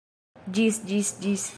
Ĝis... 0.59 0.81
ĝis... 0.93 1.15
ĝis... 1.27 1.49